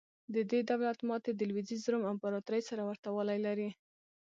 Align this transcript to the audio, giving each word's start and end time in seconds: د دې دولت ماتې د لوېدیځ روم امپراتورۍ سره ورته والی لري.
د 0.33 0.35
دې 0.51 0.59
دولت 0.69 0.99
ماتې 1.07 1.31
د 1.35 1.41
لوېدیځ 1.49 1.83
روم 1.91 2.03
امپراتورۍ 2.13 2.61
سره 2.69 2.81
ورته 2.89 3.07
والی 3.11 3.39
لري. 3.47 3.69